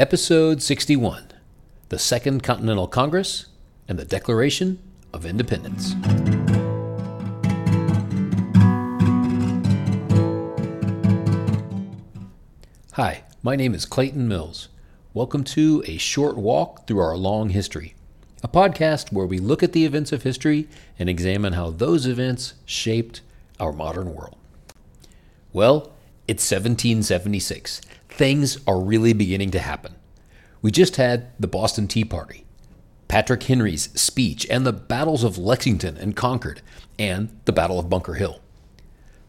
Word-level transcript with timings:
Episode 0.00 0.62
61 0.62 1.24
The 1.90 1.98
Second 1.98 2.42
Continental 2.42 2.88
Congress 2.88 3.48
and 3.86 3.98
the 3.98 4.06
Declaration 4.06 4.78
of 5.12 5.26
Independence. 5.26 5.92
Hi, 12.92 13.24
my 13.42 13.56
name 13.56 13.74
is 13.74 13.84
Clayton 13.84 14.26
Mills. 14.26 14.70
Welcome 15.12 15.44
to 15.44 15.84
A 15.86 15.98
Short 15.98 16.38
Walk 16.38 16.86
Through 16.86 17.00
Our 17.00 17.18
Long 17.18 17.50
History, 17.50 17.94
a 18.42 18.48
podcast 18.48 19.12
where 19.12 19.26
we 19.26 19.38
look 19.38 19.62
at 19.62 19.72
the 19.74 19.84
events 19.84 20.12
of 20.12 20.22
history 20.22 20.66
and 20.98 21.10
examine 21.10 21.52
how 21.52 21.68
those 21.68 22.06
events 22.06 22.54
shaped 22.64 23.20
our 23.60 23.70
modern 23.74 24.14
world. 24.14 24.38
Well, 25.52 25.92
it's 26.30 26.48
1776. 26.48 27.80
Things 28.08 28.56
are 28.64 28.80
really 28.80 29.12
beginning 29.12 29.50
to 29.50 29.58
happen. 29.58 29.96
We 30.62 30.70
just 30.70 30.94
had 30.94 31.26
the 31.40 31.48
Boston 31.48 31.88
Tea 31.88 32.04
Party, 32.04 32.46
Patrick 33.08 33.42
Henry's 33.42 33.88
speech, 34.00 34.46
and 34.48 34.64
the 34.64 34.72
battles 34.72 35.24
of 35.24 35.38
Lexington 35.38 35.96
and 35.96 36.14
Concord, 36.14 36.62
and 37.00 37.36
the 37.46 37.52
Battle 37.52 37.80
of 37.80 37.90
Bunker 37.90 38.14
Hill. 38.14 38.38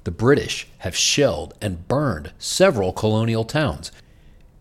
The 0.03 0.11
British 0.11 0.67
have 0.79 0.95
shelled 0.95 1.55
and 1.59 1.87
burned 1.87 2.33
several 2.37 2.93
colonial 2.93 3.45
towns, 3.45 3.91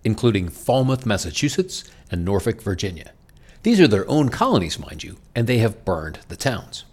including 0.02 0.48
Falmouth, 0.48 1.04
Massachusetts, 1.04 1.84
and 2.10 2.24
Norfolk, 2.24 2.62
Virginia. 2.62 3.12
These 3.64 3.82
are 3.82 3.88
their 3.88 4.08
own 4.08 4.30
colonies, 4.30 4.78
mind 4.78 5.04
you, 5.04 5.18
and 5.36 5.46
they 5.46 5.58
have 5.58 5.84
burned 5.84 6.20
the 6.28 6.36
towns. 6.36 6.84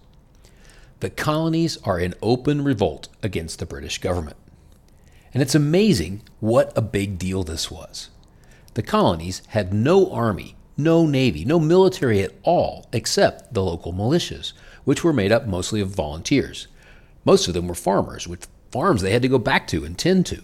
The 1.00 1.10
colonies 1.10 1.78
are 1.86 2.02
in 2.02 2.16
open 2.22 2.66
revolt 2.66 3.08
against 3.24 3.60
the 3.60 3.66
British 3.66 4.00
government. 4.00 4.36
And 5.34 5.42
it's 5.42 5.56
amazing 5.56 6.22
what 6.40 6.74
a 6.78 6.82
big 6.82 7.18
deal 7.18 7.44
this 7.44 7.70
was. 7.70 8.10
The 8.76 8.84
colonies 8.84 9.42
had 9.50 9.74
no 9.74 10.12
army, 10.12 10.56
no 10.78 11.06
navy, 11.06 11.44
no 11.44 11.60
military 11.60 12.22
at 12.22 12.34
all, 12.44 12.88
except 12.94 13.54
the 13.54 13.64
local 13.64 13.94
militias, 13.94 14.54
which 14.84 15.04
were 15.04 15.14
made 15.14 15.32
up 15.32 15.46
mostly 15.48 15.82
of 15.82 15.90
volunteers. 15.90 16.68
Most 17.26 17.48
of 17.48 17.54
them 17.54 17.68
were 17.68 17.76
farmers, 17.76 18.28
which 18.28 18.44
farms 18.72 19.02
they 19.02 19.12
had 19.12 19.22
to 19.24 19.28
go 19.28 19.40
back 19.40 19.68
to 19.68 19.84
and 19.84 19.98
tend 19.98 20.26
to. 20.28 20.44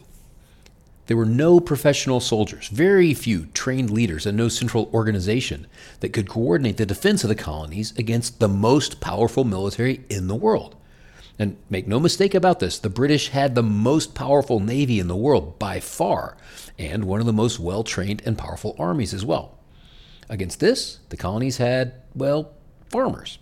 There 1.06 1.18
were 1.18 1.26
no 1.26 1.60
professional 1.60 2.20
soldiers, 2.22 2.70
very 2.70 3.14
few 3.14 3.48
trained 3.48 3.90
leaders, 3.92 4.26
and 4.26 4.38
no 4.38 4.48
central 4.48 4.90
organization 4.94 5.68
that 6.00 6.14
could 6.14 6.30
coordinate 6.30 6.78
the 6.78 6.86
defense 6.86 7.24
of 7.24 7.28
the 7.28 7.36
colonies 7.36 7.94
against 7.98 8.40
the 8.40 8.48
most 8.48 9.02
powerful 9.02 9.44
military 9.44 10.06
in 10.10 10.28
the 10.28 10.36
world. 10.36 10.76
And 11.40 11.58
make 11.70 11.88
no 11.88 12.00
mistake 12.00 12.36
about 12.36 12.60
this, 12.60 12.78
the 12.78 12.90
British 12.90 13.30
had 13.30 13.56
the 13.56 13.64
most 13.64 14.14
powerful 14.14 14.60
navy 14.60 15.00
in 15.00 15.08
the 15.08 15.16
world 15.16 15.58
by 15.58 15.80
far, 15.80 16.38
and 16.78 17.06
one 17.06 17.20
of 17.20 17.26
the 17.26 17.34
most 17.34 17.60
well 17.60 17.84
trained 17.84 18.22
and 18.26 18.38
powerful 18.38 18.76
armies 18.78 19.14
as 19.14 19.26
well. 19.26 19.58
Against 20.30 20.60
this, 20.60 21.00
the 21.10 21.18
colonies 21.18 21.58
had, 21.58 21.94
well, 22.14 22.54
farmers. 22.90 23.40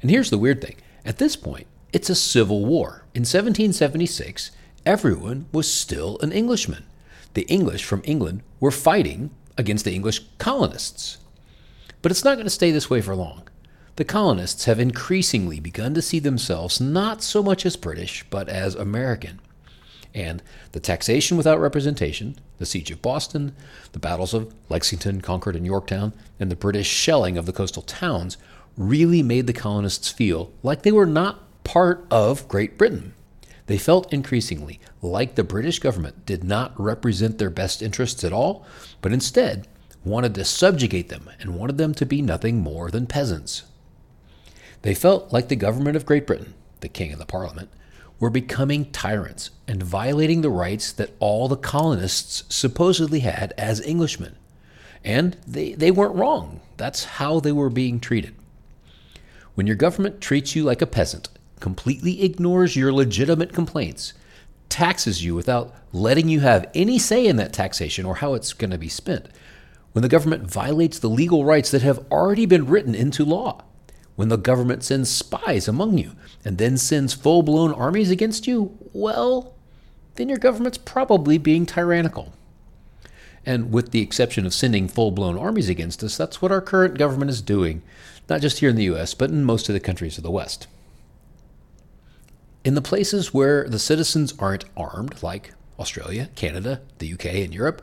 And 0.00 0.10
here's 0.10 0.30
the 0.30 0.38
weird 0.38 0.62
thing 0.62 0.76
at 1.04 1.18
this 1.18 1.34
point, 1.36 1.66
it's 1.92 2.10
a 2.10 2.14
civil 2.14 2.64
war. 2.64 3.04
In 3.14 3.22
1776, 3.22 4.50
everyone 4.86 5.46
was 5.52 5.70
still 5.72 6.18
an 6.22 6.30
Englishman. 6.32 6.86
The 7.34 7.42
English 7.42 7.82
from 7.84 8.02
England 8.04 8.42
were 8.60 8.70
fighting 8.70 9.30
against 9.58 9.84
the 9.84 9.94
English 9.94 10.20
colonists. 10.38 11.18
But 12.02 12.10
it's 12.12 12.24
not 12.24 12.34
going 12.34 12.46
to 12.46 12.50
stay 12.50 12.70
this 12.70 12.90
way 12.90 13.00
for 13.00 13.14
long 13.16 13.48
the 13.96 14.04
colonists 14.06 14.64
have 14.64 14.80
increasingly 14.80 15.60
begun 15.60 15.92
to 15.92 16.00
see 16.00 16.18
themselves 16.18 16.80
not 16.80 17.22
so 17.22 17.42
much 17.42 17.66
as 17.66 17.76
British, 17.76 18.24
but 18.30 18.48
as 18.48 18.74
American. 18.74 19.38
And 20.14 20.42
the 20.72 20.80
taxation 20.80 21.36
without 21.36 21.60
representation, 21.60 22.36
the 22.58 22.64
siege 22.64 22.90
of 22.90 23.02
Boston, 23.02 23.54
the 23.92 23.98
battles 23.98 24.32
of 24.32 24.54
Lexington, 24.70 25.20
Concord, 25.20 25.56
and 25.56 25.66
Yorktown, 25.66 26.14
and 26.40 26.50
the 26.50 26.56
British 26.56 26.86
shelling 26.86 27.36
of 27.36 27.44
the 27.44 27.52
coastal 27.52 27.82
towns 27.82 28.38
really 28.78 29.22
made 29.22 29.46
the 29.46 29.52
colonists 29.52 30.10
feel 30.10 30.50
like 30.62 30.82
they 30.82 30.92
were 30.92 31.06
not 31.06 31.40
part 31.62 32.06
of 32.10 32.48
Great 32.48 32.78
Britain. 32.78 33.12
They 33.66 33.78
felt 33.78 34.12
increasingly 34.12 34.80
like 35.02 35.34
the 35.34 35.44
British 35.44 35.78
government 35.80 36.24
did 36.24 36.44
not 36.44 36.78
represent 36.80 37.36
their 37.38 37.50
best 37.50 37.82
interests 37.82 38.24
at 38.24 38.32
all, 38.32 38.66
but 39.02 39.12
instead 39.12 39.68
wanted 40.02 40.34
to 40.34 40.44
subjugate 40.46 41.10
them 41.10 41.28
and 41.38 41.54
wanted 41.54 41.76
them 41.76 41.92
to 41.94 42.06
be 42.06 42.22
nothing 42.22 42.58
more 42.60 42.90
than 42.90 43.06
peasants. 43.06 43.64
They 44.82 44.94
felt 44.94 45.32
like 45.32 45.48
the 45.48 45.56
government 45.56 45.96
of 45.96 46.04
Great 46.06 46.26
Britain, 46.26 46.54
the 46.80 46.88
king 46.88 47.12
and 47.12 47.20
the 47.20 47.26
parliament, 47.26 47.68
were 48.18 48.30
becoming 48.30 48.90
tyrants 48.90 49.50
and 49.68 49.80
violating 49.82 50.42
the 50.42 50.50
rights 50.50 50.90
that 50.92 51.10
all 51.20 51.48
the 51.48 51.56
colonists 51.56 52.44
supposedly 52.54 53.20
had 53.20 53.54
as 53.56 53.80
Englishmen. 53.80 54.34
And 55.04 55.36
they, 55.46 55.72
they 55.74 55.90
weren't 55.90 56.14
wrong. 56.16 56.60
That's 56.76 57.04
how 57.04 57.40
they 57.40 57.50
were 57.52 57.70
being 57.70 57.98
treated. 58.00 58.34
When 59.54 59.66
your 59.66 59.76
government 59.76 60.20
treats 60.20 60.54
you 60.56 60.64
like 60.64 60.82
a 60.82 60.86
peasant, 60.86 61.28
completely 61.60 62.22
ignores 62.24 62.74
your 62.76 62.92
legitimate 62.92 63.52
complaints, 63.52 64.12
taxes 64.68 65.24
you 65.24 65.34
without 65.36 65.74
letting 65.92 66.28
you 66.28 66.40
have 66.40 66.68
any 66.74 66.98
say 66.98 67.24
in 67.26 67.36
that 67.36 67.52
taxation 67.52 68.04
or 68.04 68.16
how 68.16 68.34
it's 68.34 68.52
going 68.52 68.70
to 68.70 68.78
be 68.78 68.88
spent, 68.88 69.28
when 69.92 70.02
the 70.02 70.08
government 70.08 70.50
violates 70.50 70.98
the 70.98 71.10
legal 71.10 71.44
rights 71.44 71.70
that 71.70 71.82
have 71.82 72.04
already 72.10 72.46
been 72.46 72.66
written 72.66 72.94
into 72.94 73.24
law, 73.24 73.62
when 74.16 74.28
the 74.28 74.36
government 74.36 74.84
sends 74.84 75.08
spies 75.10 75.66
among 75.68 75.98
you 75.98 76.12
and 76.44 76.58
then 76.58 76.76
sends 76.76 77.12
full 77.14 77.42
blown 77.42 77.72
armies 77.72 78.10
against 78.10 78.46
you, 78.46 78.76
well, 78.92 79.54
then 80.16 80.28
your 80.28 80.38
government's 80.38 80.78
probably 80.78 81.38
being 81.38 81.64
tyrannical. 81.64 82.34
And 83.44 83.72
with 83.72 83.90
the 83.90 84.02
exception 84.02 84.46
of 84.46 84.54
sending 84.54 84.86
full 84.86 85.10
blown 85.10 85.36
armies 85.38 85.68
against 85.68 86.04
us, 86.04 86.16
that's 86.16 86.42
what 86.42 86.52
our 86.52 86.60
current 86.60 86.98
government 86.98 87.30
is 87.30 87.40
doing, 87.42 87.82
not 88.28 88.40
just 88.40 88.58
here 88.58 88.70
in 88.70 88.76
the 88.76 88.84
US, 88.84 89.14
but 89.14 89.30
in 89.30 89.44
most 89.44 89.68
of 89.68 89.72
the 89.72 89.80
countries 89.80 90.18
of 90.18 90.24
the 90.24 90.30
West. 90.30 90.66
In 92.64 92.74
the 92.74 92.82
places 92.82 93.34
where 93.34 93.68
the 93.68 93.78
citizens 93.80 94.34
aren't 94.38 94.66
armed, 94.76 95.20
like 95.22 95.54
Australia, 95.80 96.28
Canada, 96.36 96.82
the 96.98 97.12
UK, 97.14 97.26
and 97.26 97.52
Europe, 97.52 97.82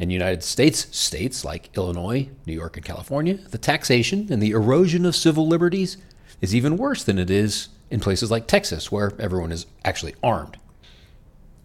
in 0.00 0.08
United 0.08 0.42
States, 0.42 0.86
states 0.96 1.44
like 1.44 1.68
Illinois, 1.76 2.30
New 2.46 2.54
York, 2.54 2.78
and 2.78 2.84
California, 2.86 3.34
the 3.34 3.58
taxation 3.58 4.28
and 4.30 4.42
the 4.42 4.52
erosion 4.52 5.04
of 5.04 5.14
civil 5.14 5.46
liberties 5.46 5.98
is 6.40 6.54
even 6.54 6.78
worse 6.78 7.04
than 7.04 7.18
it 7.18 7.30
is 7.30 7.68
in 7.90 8.00
places 8.00 8.30
like 8.30 8.46
Texas, 8.46 8.90
where 8.90 9.12
everyone 9.20 9.52
is 9.52 9.66
actually 9.84 10.14
armed. 10.22 10.56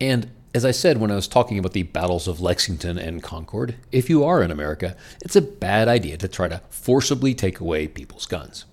And 0.01 0.31
as 0.53 0.66
I 0.66 0.72
said 0.72 0.97
when 0.97 1.12
I 1.12 1.16
was 1.16 1.29
talking 1.29 1.57
about 1.57 1.72
the 1.72 1.84
battles 1.84 2.28
of 2.28 2.41
Lexington 2.41 2.97
and 3.00 3.23
Concord, 3.23 3.75
if 3.94 4.09
you 4.09 4.25
are 4.25 4.44
in 4.44 4.52
America, 4.52 4.97
it's 5.22 5.35
a 5.38 5.41
bad 5.41 5.88
idea 5.88 6.17
to 6.17 6.28
try 6.28 6.50
to 6.50 6.62
forcibly 6.69 7.34
take 7.34 7.62
away 7.62 7.88
people's 7.88 8.25
guns. 8.25 8.66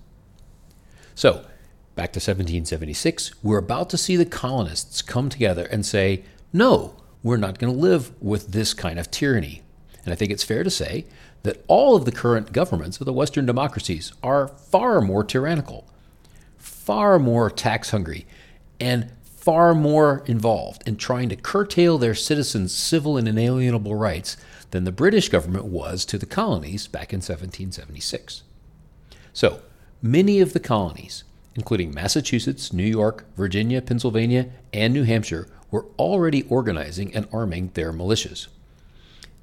So, 1.15 1.45
back 1.95 2.11
to 2.13 2.19
1776, 2.19 3.31
we're 3.41 3.59
about 3.59 3.89
to 3.91 3.97
see 3.97 4.17
the 4.17 4.25
colonists 4.25 5.01
come 5.01 5.29
together 5.29 5.65
and 5.71 5.85
say, 5.85 6.25
no, 6.51 6.95
we're 7.23 7.37
not 7.37 7.57
going 7.57 7.73
to 7.73 7.79
live 7.79 8.11
with 8.21 8.49
this 8.51 8.73
kind 8.73 8.99
of 8.99 9.09
tyranny. 9.09 9.63
And 10.03 10.11
I 10.11 10.15
think 10.15 10.31
it's 10.31 10.43
fair 10.43 10.63
to 10.63 10.69
say 10.69 11.05
that 11.43 11.63
all 11.67 11.95
of 11.95 12.03
the 12.05 12.11
current 12.11 12.51
governments 12.51 12.99
of 12.99 13.05
the 13.05 13.13
Western 13.13 13.45
democracies 13.45 14.11
are 14.21 14.49
far 14.49 14.99
more 14.99 15.23
tyrannical, 15.23 15.85
far 16.57 17.17
more 17.17 17.49
tax 17.49 17.91
hungry, 17.91 18.25
and 18.79 19.09
far 19.23 19.73
more 19.73 20.23
involved 20.25 20.85
in 20.87 20.97
trying 20.97 21.29
to 21.29 21.35
curtail 21.35 21.97
their 21.97 22.13
citizens' 22.15 22.73
civil 22.75 23.17
and 23.17 23.27
inalienable 23.27 23.95
rights 23.95 24.37
than 24.71 24.83
the 24.83 24.91
British 24.91 25.29
government 25.29 25.65
was 25.65 26.05
to 26.05 26.17
the 26.17 26.25
colonies 26.25 26.87
back 26.87 27.13
in 27.13 27.17
1776. 27.17 28.43
So, 29.31 29.59
many 30.01 30.39
of 30.39 30.53
the 30.53 30.59
colonies, 30.59 31.23
including 31.55 31.93
Massachusetts, 31.93 32.73
New 32.73 32.85
York, 32.85 33.25
Virginia, 33.35 33.81
Pennsylvania, 33.81 34.47
and 34.73 34.93
New 34.93 35.03
Hampshire, 35.03 35.47
were 35.73 35.87
already 35.97 36.43
organizing 36.43 37.13
and 37.15 37.27
arming 37.33 37.71
their 37.73 37.91
militias. 37.91 38.45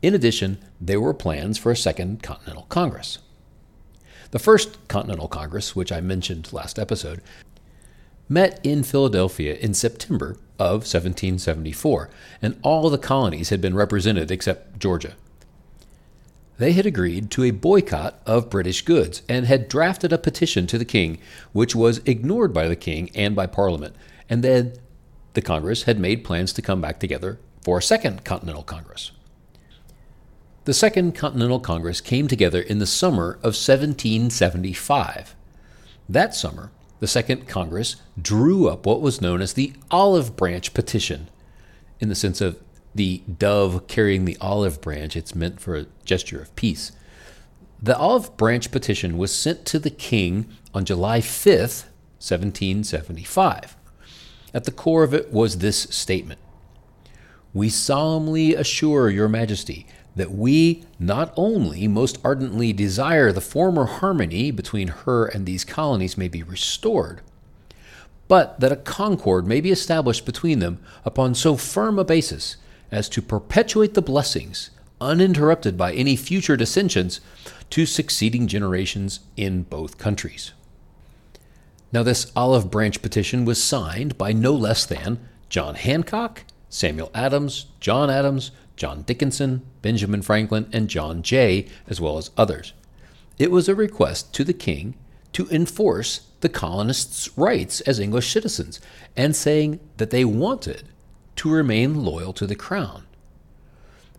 In 0.00 0.14
addition, 0.14 0.58
there 0.80 1.00
were 1.00 1.12
plans 1.12 1.58
for 1.58 1.72
a 1.72 1.76
Second 1.76 2.22
Continental 2.22 2.62
Congress. 2.68 3.18
The 4.30 4.38
First 4.38 4.78
Continental 4.86 5.26
Congress, 5.26 5.74
which 5.74 5.90
I 5.90 5.98
mentioned 6.00 6.52
last 6.52 6.78
episode, 6.78 7.20
met 8.28 8.60
in 8.62 8.84
Philadelphia 8.84 9.56
in 9.56 9.74
September 9.74 10.36
of 10.56 10.82
1774, 10.86 12.08
and 12.40 12.56
all 12.62 12.88
the 12.90 12.96
colonies 12.96 13.48
had 13.48 13.60
been 13.60 13.74
represented 13.74 14.30
except 14.30 14.78
Georgia. 14.78 15.14
They 16.58 16.72
had 16.72 16.86
agreed 16.86 17.32
to 17.32 17.42
a 17.42 17.50
boycott 17.50 18.20
of 18.24 18.50
British 18.50 18.82
goods 18.82 19.22
and 19.28 19.46
had 19.46 19.66
drafted 19.68 20.12
a 20.12 20.18
petition 20.18 20.68
to 20.68 20.78
the 20.78 20.84
king, 20.84 21.18
which 21.52 21.74
was 21.74 21.98
ignored 22.06 22.52
by 22.54 22.68
the 22.68 22.76
king 22.76 23.10
and 23.16 23.34
by 23.34 23.46
Parliament, 23.48 23.96
and 24.28 24.44
then 24.44 24.74
the 25.34 25.42
Congress 25.42 25.84
had 25.84 25.98
made 25.98 26.24
plans 26.24 26.52
to 26.54 26.62
come 26.62 26.80
back 26.80 26.98
together 26.98 27.38
for 27.62 27.78
a 27.78 27.82
Second 27.82 28.24
Continental 28.24 28.62
Congress. 28.62 29.12
The 30.64 30.74
Second 30.74 31.14
Continental 31.14 31.60
Congress 31.60 32.00
came 32.00 32.28
together 32.28 32.60
in 32.60 32.78
the 32.78 32.86
summer 32.86 33.32
of 33.34 33.54
1775. 33.56 35.34
That 36.08 36.34
summer, 36.34 36.72
the 36.98 37.06
Second 37.06 37.46
Congress 37.48 37.96
drew 38.20 38.68
up 38.68 38.84
what 38.86 39.00
was 39.00 39.20
known 39.20 39.40
as 39.40 39.54
the 39.54 39.72
Olive 39.90 40.36
Branch 40.36 40.72
Petition, 40.74 41.28
in 41.98 42.08
the 42.08 42.14
sense 42.14 42.40
of 42.40 42.58
the 42.94 43.18
dove 43.38 43.86
carrying 43.86 44.24
the 44.24 44.36
olive 44.40 44.80
branch, 44.80 45.14
it's 45.14 45.34
meant 45.34 45.60
for 45.60 45.76
a 45.76 45.86
gesture 46.04 46.40
of 46.40 46.54
peace. 46.56 46.90
The 47.80 47.96
Olive 47.96 48.36
Branch 48.36 48.68
Petition 48.72 49.16
was 49.16 49.32
sent 49.32 49.64
to 49.66 49.78
the 49.78 49.90
king 49.90 50.46
on 50.74 50.84
July 50.84 51.20
5th, 51.20 51.84
1775. 52.18 53.76
At 54.52 54.64
the 54.64 54.70
core 54.72 55.02
of 55.04 55.14
it 55.14 55.32
was 55.32 55.58
this 55.58 55.78
statement 55.90 56.40
We 57.54 57.68
solemnly 57.68 58.54
assure 58.54 59.08
Your 59.08 59.28
Majesty 59.28 59.86
that 60.16 60.32
we 60.32 60.82
not 60.98 61.32
only 61.36 61.86
most 61.86 62.18
ardently 62.24 62.72
desire 62.72 63.30
the 63.30 63.40
former 63.40 63.84
harmony 63.84 64.50
between 64.50 64.88
her 64.88 65.26
and 65.26 65.46
these 65.46 65.64
colonies 65.64 66.18
may 66.18 66.26
be 66.26 66.42
restored, 66.42 67.20
but 68.26 68.58
that 68.58 68.72
a 68.72 68.76
concord 68.76 69.46
may 69.46 69.60
be 69.60 69.70
established 69.70 70.26
between 70.26 70.58
them 70.58 70.80
upon 71.04 71.32
so 71.34 71.56
firm 71.56 71.96
a 71.98 72.04
basis 72.04 72.56
as 72.90 73.08
to 73.08 73.22
perpetuate 73.22 73.94
the 73.94 74.02
blessings, 74.02 74.70
uninterrupted 75.00 75.76
by 75.78 75.92
any 75.94 76.16
future 76.16 76.56
dissensions, 76.56 77.20
to 77.70 77.86
succeeding 77.86 78.48
generations 78.48 79.20
in 79.36 79.62
both 79.62 79.96
countries. 79.96 80.50
Now, 81.92 82.02
this 82.02 82.30
olive 82.36 82.70
branch 82.70 83.02
petition 83.02 83.44
was 83.44 83.62
signed 83.62 84.16
by 84.16 84.32
no 84.32 84.52
less 84.54 84.86
than 84.86 85.18
John 85.48 85.74
Hancock, 85.74 86.44
Samuel 86.68 87.10
Adams, 87.14 87.66
John 87.80 88.08
Adams, 88.08 88.52
John 88.76 89.02
Dickinson, 89.02 89.62
Benjamin 89.82 90.22
Franklin, 90.22 90.68
and 90.72 90.88
John 90.88 91.22
Jay, 91.22 91.66
as 91.88 92.00
well 92.00 92.16
as 92.16 92.30
others. 92.36 92.72
It 93.38 93.50
was 93.50 93.68
a 93.68 93.74
request 93.74 94.32
to 94.34 94.44
the 94.44 94.52
king 94.52 94.94
to 95.32 95.48
enforce 95.50 96.22
the 96.40 96.48
colonists' 96.48 97.28
rights 97.36 97.80
as 97.82 97.98
English 97.98 98.32
citizens 98.32 98.80
and 99.16 99.34
saying 99.34 99.80
that 99.96 100.10
they 100.10 100.24
wanted 100.24 100.84
to 101.36 101.50
remain 101.50 102.04
loyal 102.04 102.32
to 102.34 102.46
the 102.46 102.54
crown. 102.54 103.04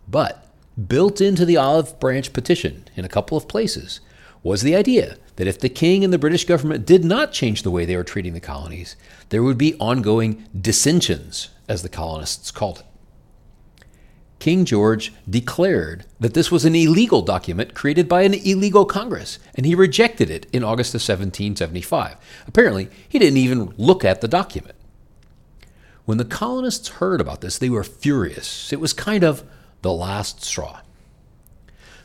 But 0.08 0.46
built 0.88 1.20
into 1.20 1.46
the 1.46 1.56
olive 1.56 1.98
branch 1.98 2.32
petition 2.32 2.84
in 2.96 3.04
a 3.04 3.08
couple 3.10 3.38
of 3.38 3.48
places 3.48 4.00
was 4.42 4.60
the 4.62 4.74
idea 4.76 5.16
that 5.36 5.46
if 5.46 5.58
the 5.58 5.68
king 5.68 6.04
and 6.04 6.12
the 6.12 6.18
British 6.18 6.44
government 6.44 6.86
did 6.86 7.04
not 7.04 7.32
change 7.32 7.62
the 7.62 7.70
way 7.70 7.84
they 7.84 7.96
were 7.96 8.04
treating 8.04 8.34
the 8.34 8.40
colonies, 8.40 8.96
there 9.30 9.42
would 9.42 9.58
be 9.58 9.74
ongoing 9.76 10.44
dissensions, 10.58 11.48
as 11.68 11.82
the 11.82 11.88
colonists 11.88 12.50
called 12.50 12.80
it. 12.80 12.86
King 14.40 14.64
George 14.64 15.12
declared 15.30 16.04
that 16.18 16.34
this 16.34 16.50
was 16.50 16.64
an 16.64 16.74
illegal 16.74 17.22
document 17.22 17.74
created 17.74 18.08
by 18.08 18.22
an 18.22 18.34
illegal 18.34 18.84
Congress, 18.84 19.38
and 19.54 19.64
he 19.64 19.74
rejected 19.74 20.30
it 20.30 20.46
in 20.52 20.64
August 20.64 20.92
of 20.94 20.98
1775. 21.00 22.16
Apparently, 22.48 22.88
he 23.08 23.20
didn't 23.20 23.36
even 23.36 23.72
look 23.76 24.04
at 24.04 24.20
the 24.20 24.26
document. 24.28 24.74
When 26.06 26.18
the 26.18 26.24
colonists 26.24 26.88
heard 26.88 27.20
about 27.20 27.40
this, 27.40 27.56
they 27.56 27.70
were 27.70 27.84
furious. 27.84 28.72
It 28.72 28.80
was 28.80 28.92
kind 28.92 29.22
of 29.22 29.44
the 29.82 29.92
last 29.92 30.42
straw. 30.42 30.80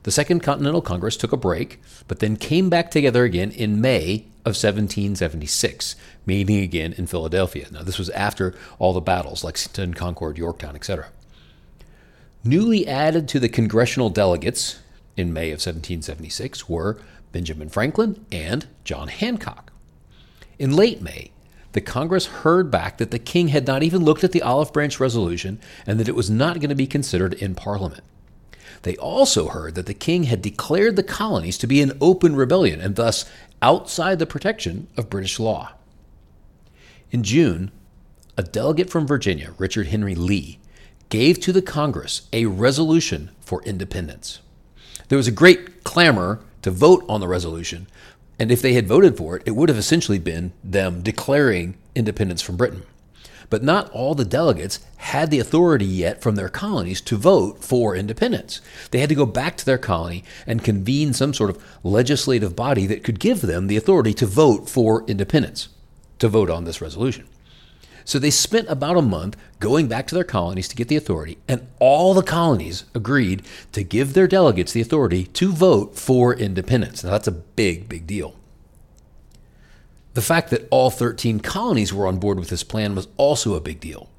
The 0.07 0.11
Second 0.11 0.39
Continental 0.39 0.81
Congress 0.81 1.17
took 1.17 1.33
a 1.33 1.37
break, 1.37 1.81
but 2.07 2.19
then 2.19 2.37
came 2.37 2.69
back 2.69 2.91
together 2.91 3.25
again 3.25 3.51
in 3.51 3.81
May 3.81 4.23
of 4.45 4.53
1776, 4.55 5.97
meeting 6.25 6.59
again 6.59 6.93
in 6.93 7.07
Philadelphia. 7.07 7.67
Now, 7.71 7.83
this 7.83 7.97
was 7.99 8.09
after 8.11 8.55
all 8.79 8.93
the 8.93 9.01
battles, 9.01 9.43
Lexington, 9.43 9.93
Concord, 9.95 10.37
Yorktown, 10.37 10.77
etc. 10.77 11.07
Newly 12.41 12.87
added 12.87 13.27
to 13.27 13.37
the 13.37 13.49
congressional 13.49 14.09
delegates 14.09 14.79
in 15.17 15.33
May 15.33 15.49
of 15.49 15.57
1776 15.59 16.69
were 16.69 17.01
Benjamin 17.33 17.67
Franklin 17.67 18.25
and 18.31 18.65
John 18.85 19.09
Hancock. 19.09 19.73
In 20.57 20.73
late 20.77 21.01
May, 21.01 21.31
the 21.73 21.81
Congress 21.81 22.27
heard 22.27 22.71
back 22.71 22.97
that 22.99 23.11
the 23.11 23.19
king 23.19 23.49
had 23.49 23.67
not 23.67 23.83
even 23.83 24.05
looked 24.05 24.23
at 24.23 24.31
the 24.31 24.41
Olive 24.41 24.71
Branch 24.71 25.01
Resolution 25.01 25.59
and 25.85 25.99
that 25.99 26.07
it 26.07 26.15
was 26.15 26.29
not 26.29 26.61
going 26.61 26.69
to 26.69 26.75
be 26.75 26.87
considered 26.87 27.33
in 27.33 27.55
Parliament. 27.55 28.05
They 28.83 28.95
also 28.97 29.47
heard 29.49 29.75
that 29.75 29.85
the 29.85 29.93
king 29.93 30.23
had 30.23 30.41
declared 30.41 30.95
the 30.95 31.03
colonies 31.03 31.57
to 31.59 31.67
be 31.67 31.81
in 31.81 31.97
open 32.01 32.35
rebellion 32.35 32.81
and 32.81 32.95
thus 32.95 33.25
outside 33.61 34.19
the 34.19 34.25
protection 34.25 34.87
of 34.95 35.09
British 35.09 35.39
law. 35.39 35.73
In 37.11 37.23
June, 37.23 37.71
a 38.37 38.43
delegate 38.43 38.89
from 38.89 39.07
Virginia, 39.07 39.53
Richard 39.57 39.87
Henry 39.87 40.13
Lee, 40.15 40.59
gave 41.09 41.39
to 41.39 41.51
the 41.53 41.61
Congress 41.61 42.23
a 42.33 42.45
resolution 42.45 43.31
for 43.39 43.63
independence. 43.63 44.39
There 45.07 45.17
was 45.17 45.27
a 45.27 45.31
great 45.31 45.83
clamor 45.83 46.41
to 46.61 46.69
vote 46.69 47.05
on 47.07 47.21
the 47.21 47.27
resolution, 47.27 47.87
and 48.37 48.51
if 48.51 48.61
they 48.61 48.73
had 48.73 48.87
voted 48.87 49.15
for 49.17 49.37
it, 49.37 49.43
it 49.45 49.51
would 49.55 49.69
have 49.69 49.77
essentially 49.77 50.19
been 50.19 50.51
them 50.63 51.01
declaring 51.01 51.77
independence 51.95 52.41
from 52.41 52.57
Britain. 52.57 52.83
But 53.49 53.63
not 53.63 53.89
all 53.91 54.13
the 54.13 54.25
delegates 54.25 54.79
had 54.97 55.31
the 55.31 55.39
authority 55.39 55.85
yet 55.85 56.21
from 56.21 56.35
their 56.35 56.49
colonies 56.49 56.99
to 57.01 57.15
vote 57.15 57.63
for 57.63 57.95
independence. 57.95 58.59
They 58.91 58.99
had 58.99 59.09
to 59.09 59.15
go 59.15 59.25
back 59.25 59.55
to 59.57 59.65
their 59.65 59.77
colony 59.77 60.23
and 60.45 60.63
convene 60.63 61.13
some 61.13 61.33
sort 61.33 61.49
of 61.51 61.63
legislative 61.83 62.55
body 62.55 62.85
that 62.87 63.03
could 63.03 63.19
give 63.19 63.41
them 63.41 63.67
the 63.67 63.77
authority 63.77 64.13
to 64.15 64.25
vote 64.25 64.67
for 64.69 65.05
independence, 65.07 65.69
to 66.19 66.27
vote 66.27 66.49
on 66.49 66.65
this 66.65 66.81
resolution. 66.81 67.25
So 68.03 68.19
they 68.19 68.29
spent 68.31 68.69
about 68.69 68.97
a 68.97 69.01
month 69.01 69.35
going 69.59 69.87
back 69.87 70.07
to 70.07 70.15
their 70.15 70.23
colonies 70.23 70.67
to 70.69 70.75
get 70.77 70.87
the 70.87 70.95
authority, 70.97 71.37
and 71.47 71.67
all 71.79 72.13
the 72.13 72.21
colonies 72.23 72.85
agreed 72.95 73.43
to 73.73 73.83
give 73.83 74.13
their 74.13 74.27
delegates 74.27 74.71
the 74.73 74.79
authority 74.81 75.25
to 75.25 75.51
vote 75.53 75.95
for 75.97 76.33
independence. 76.33 77.03
Now, 77.03 77.11
that's 77.11 77.27
a 77.27 77.33
big, 77.33 77.87
big 77.89 78.07
deal. 78.07 78.36
The 80.17 80.23
fact 80.23 80.49
that 80.49 80.67
all 80.71 80.89
13 80.89 81.41
colonies 81.41 81.93
were 81.93 82.07
on 82.07 82.17
board 82.17 82.39
with 82.39 82.49
this 82.49 82.63
plan 82.63 82.95
was 82.95 83.07
also 83.17 83.53
a 83.53 83.61
big 83.61 83.79
deal. 83.79 84.09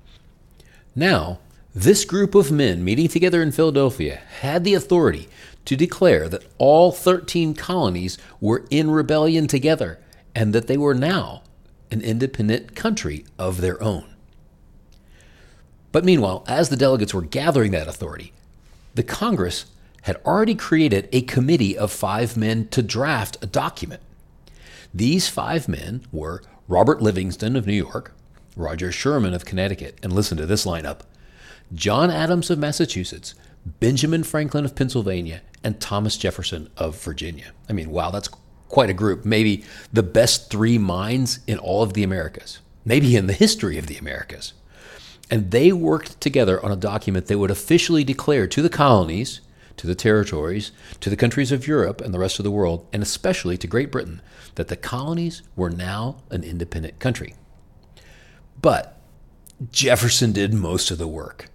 Now, 0.95 1.41
this 1.75 2.05
group 2.05 2.37
of 2.37 2.53
men 2.53 2.85
meeting 2.85 3.09
together 3.09 3.43
in 3.43 3.51
Philadelphia 3.51 4.21
had 4.39 4.63
the 4.63 4.75
authority 4.75 5.29
to 5.65 5.75
declare 5.75 6.29
that 6.29 6.45
all 6.57 6.93
13 6.93 7.53
colonies 7.55 8.17
were 8.41 8.65
in 8.71 8.93
rebellion 8.93 9.49
together 9.49 9.99
and 10.37 10.55
that 10.55 10.69
they 10.69 10.77
were 10.77 10.95
now 10.95 11.43
an 11.91 12.01
independent 12.01 12.77
country 12.77 13.25
of 13.37 13.61
their 13.61 13.83
own. 13.83 14.05
But 15.91 16.05
meanwhile, 16.05 16.45
as 16.47 16.69
the 16.69 16.77
delegates 16.77 17.13
were 17.13 17.23
gathering 17.23 17.73
that 17.73 17.89
authority, 17.89 18.33
the 18.95 19.03
Congress 19.03 19.65
had 20.03 20.15
already 20.25 20.55
created 20.55 21.09
a 21.11 21.23
committee 21.23 21.77
of 21.77 21.91
five 21.91 22.37
men 22.37 22.69
to 22.69 22.85
draft 22.85 23.37
a 23.43 23.47
document. 23.47 24.01
These 24.95 25.29
five 25.29 25.69
men 25.69 26.03
were 26.13 26.43
Robert 26.67 27.03
Livingston 27.03 27.57
of 27.57 27.67
New 27.67 27.75
York, 27.75 28.15
Roger 28.57 28.91
Sherman 28.91 29.35
of 29.35 29.45
Connecticut, 29.45 29.99
and 30.03 30.13
listen 30.13 30.37
to 30.39 30.47
this 30.47 30.65
lineup 30.65 31.01
John 31.75 32.11
Adams 32.11 32.49
of 32.49 32.59
Massachusetts, 32.59 33.35
Benjamin 33.81 34.23
Franklin 34.23 34.65
of 34.65 34.75
Pennsylvania, 34.75 35.43
and 35.63 35.79
Thomas 35.79 36.17
Jefferson 36.17 36.71
of 36.79 36.99
Virginia. 37.03 37.51
I 37.69 37.75
mean, 37.75 37.91
wow, 37.91 38.11
that's 38.11 38.29
quite 38.69 38.89
a 38.89 38.95
group. 38.95 39.25
Maybe 39.27 39.63
the 39.93 40.03
best 40.03 40.51
three 40.51 40.79
minds 40.79 41.41
in 41.47 41.59
all 41.59 41.83
of 41.83 41.93
the 41.93 42.03
Americas, 42.03 42.61
maybe 42.87 43.15
in 43.17 43.27
the 43.27 43.35
history 43.35 43.77
of 43.77 43.87
the 43.89 43.99
Americas. 43.99 44.55
And 45.31 45.51
they 45.51 45.73
worked 45.73 46.19
together 46.23 46.65
on 46.65 46.73
a 46.73 46.77
document 46.77 47.27
that 47.27 47.37
would 47.37 47.51
officially 47.51 48.03
declare 48.05 48.47
to 48.47 48.63
the 48.63 48.71
colonies 48.71 49.43
to 49.79 49.87
the 49.87 49.95
territories, 49.95 50.71
to 51.01 51.09
the 51.09 51.17
countries 51.17 51.51
of 51.51 51.67
Europe 51.67 52.01
and 52.01 52.13
the 52.13 52.19
rest 52.19 52.39
of 52.39 52.45
the 52.45 52.51
world, 52.51 52.87
and 52.93 53.03
especially 53.03 53.57
to 53.57 53.67
Great 53.67 53.91
Britain, 53.91 54.21
that 54.57 54.69
the 54.69 54.77
colonies 54.77 55.43
were 55.57 55.71
now 55.71 56.19
an 56.31 56.43
independent 56.45 56.99
country. 56.99 57.35
But 58.61 59.01
Jefferson 59.71 60.33
did 60.33 60.53
most 60.53 60.91
of 60.91 60.99
the 60.99 61.09
work. 61.09 61.49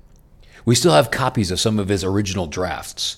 We 0.66 0.76
still 0.76 0.94
have 0.94 1.12
copies 1.12 1.52
of 1.52 1.60
some 1.60 1.78
of 1.78 1.90
his 1.90 2.04
original 2.04 2.48
drafts. 2.48 3.18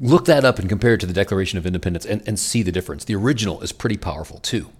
Look 0.00 0.26
that 0.26 0.44
up 0.44 0.58
and 0.58 0.68
compare 0.68 0.94
it 0.94 1.00
to 1.00 1.06
the 1.06 1.12
Declaration 1.12 1.58
of 1.58 1.66
Independence 1.66 2.06
and, 2.06 2.22
and 2.28 2.38
see 2.38 2.62
the 2.62 2.70
difference. 2.70 3.04
The 3.04 3.14
original 3.16 3.60
is 3.62 3.72
pretty 3.72 3.96
powerful, 3.96 4.38
too. 4.38 4.70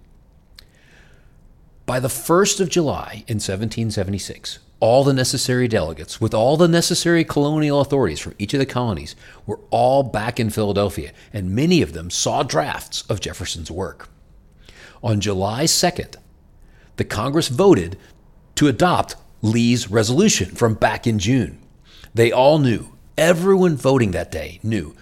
By 1.87 1.99
the 1.99 2.09
1st 2.09 2.61
of 2.61 2.69
July 2.69 3.25
in 3.27 3.37
1776, 3.41 4.61
all 4.81 5.05
the 5.05 5.13
necessary 5.13 5.69
delegates 5.69 6.21
with 6.23 6.33
all 6.33 6.57
the 6.57 6.67
necessary 6.67 7.23
colonial 7.23 7.81
authorities 7.81 8.19
from 8.19 8.35
each 8.39 8.55
of 8.55 8.59
the 8.61 8.67
colonies 8.67 9.15
were 9.47 9.61
all 9.69 10.03
back 10.03 10.41
in 10.41 10.49
Philadelphia, 10.49 11.13
and 11.35 11.55
many 11.55 11.83
of 11.83 11.93
them 11.93 12.11
saw 12.11 12.43
drafts 12.43 13.03
of 13.09 13.21
Jefferson's 13.21 13.71
work. 13.71 14.09
On 15.03 15.21
July 15.21 15.65
2nd, 15.65 16.17
the 16.97 17.05
Congress 17.05 17.49
voted 17.49 17.99
to 18.55 18.69
adopt 18.69 19.17
Lee's 19.43 19.91
resolution 19.91 20.51
from 20.51 20.75
back 20.75 21.07
in 21.07 21.19
June. 21.19 21.59
They 22.15 22.33
all 22.33 22.59
knew, 22.59 22.91
everyone 23.19 23.77
voting 23.77 24.11
that 24.13 24.33
day 24.33 24.61
knew, 24.63 24.97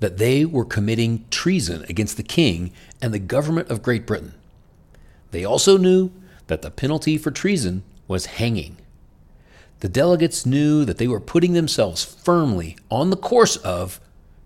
that 0.00 0.18
they 0.18 0.44
were 0.44 0.64
committing 0.64 1.24
treason 1.30 1.84
against 1.88 2.16
the 2.18 2.22
king 2.22 2.70
and 3.02 3.12
the 3.12 3.18
government 3.18 3.68
of 3.70 3.82
Great 3.82 4.06
Britain. 4.06 4.34
They 5.30 5.44
also 5.44 5.78
knew 5.78 6.10
that 6.48 6.60
the 6.62 6.70
penalty 6.70 7.16
for 7.16 7.30
treason 7.30 7.82
was 8.08 8.26
hanging. 8.26 8.76
The 9.80 9.88
delegates 9.88 10.44
knew 10.44 10.84
that 10.84 10.98
they 10.98 11.08
were 11.08 11.20
putting 11.20 11.54
themselves 11.54 12.04
firmly 12.04 12.76
on 12.90 13.08
the 13.08 13.16
course 13.16 13.56
of 13.56 13.98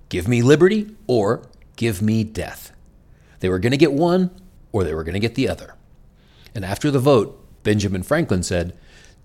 give 0.09 0.29
me 0.29 0.43
liberty 0.43 0.95
or 1.09 1.45
give 1.76 2.00
me 2.00 2.23
death. 2.23 2.71
They 3.41 3.49
were 3.49 3.59
going 3.59 3.73
to 3.73 3.76
get 3.76 3.93
one 3.93 4.31
or 4.71 4.85
they 4.85 4.95
were 4.95 5.03
going 5.03 5.14
to 5.14 5.21
get 5.21 5.35
the 5.35 5.49
other. 5.49 5.75
And 6.55 6.64
after 6.64 6.88
the 6.91 7.00
vote, 7.00 7.45
Benjamin 7.64 8.05
Franklin 8.05 8.45
said, 8.45 8.75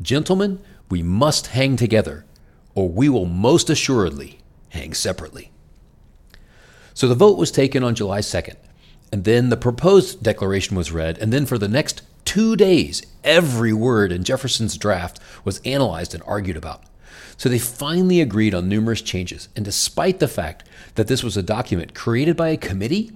Gentlemen, 0.01 0.59
we 0.89 1.03
must 1.03 1.47
hang 1.47 1.75
together, 1.75 2.25
or 2.73 2.89
we 2.89 3.07
will 3.09 3.25
most 3.25 3.69
assuredly 3.69 4.39
hang 4.69 4.93
separately. 4.93 5.51
So 6.95 7.07
the 7.07 7.13
vote 7.15 7.37
was 7.37 7.51
taken 7.51 7.83
on 7.83 7.93
July 7.95 8.21
2nd, 8.21 8.55
and 9.11 9.25
then 9.25 9.49
the 9.49 9.57
proposed 9.57 10.23
declaration 10.23 10.75
was 10.75 10.91
read, 10.91 11.17
and 11.19 11.31
then 11.31 11.45
for 11.45 11.57
the 11.59 11.67
next 11.67 12.01
two 12.29 12.55
days, 12.55 13.01
every 13.23 13.73
word 13.73 14.11
in 14.11 14.23
Jefferson's 14.23 14.77
draft 14.77 15.19
was 15.43 15.59
analyzed 15.65 16.13
and 16.13 16.21
argued 16.27 16.55
about. 16.55 16.83
So 17.37 17.49
they 17.49 17.57
finally 17.57 18.21
agreed 18.21 18.53
on 18.53 18.69
numerous 18.69 19.01
changes, 19.01 19.49
and 19.55 19.65
despite 19.65 20.19
the 20.19 20.27
fact 20.27 20.63
that 20.93 21.07
this 21.07 21.23
was 21.23 21.35
a 21.35 21.41
document 21.41 21.95
created 21.95 22.37
by 22.37 22.49
a 22.49 22.55
committee, 22.55 23.13